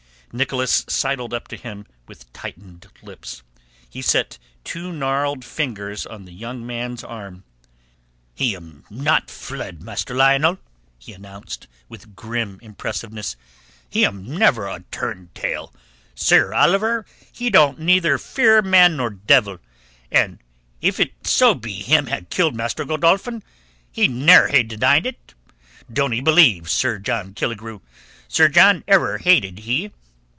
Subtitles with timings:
[0.33, 3.43] Nicholas sidled up to him with tightened lips.
[3.89, 7.43] He set two gnarled fingers on the young man's arm.
[8.33, 10.57] "He'm not fled, Master Lionel,"
[10.97, 13.35] he announced with grim impressiveness.
[13.89, 15.73] "He'm never a turntail.
[16.15, 19.59] Sir Oliver he don't fear neither man nor devil,
[20.09, 20.39] and
[20.79, 23.43] if so be him had killed Master Godolphin,
[23.91, 25.33] he'd never ha' denied it.
[25.91, 27.81] Don't ee believe Sir John Killigrew.
[28.29, 29.91] Sir John ever hated he."